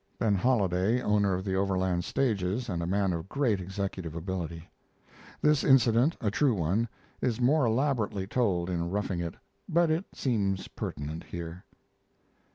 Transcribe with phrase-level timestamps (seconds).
[0.17, 4.67] [Ben Holiday, owner of the Overland stages, and a man of great executive ability.
[5.43, 6.87] This incident, a true one,
[7.21, 9.35] is more elaborately told in Roughing It,
[9.69, 11.65] but it seems pertinent here.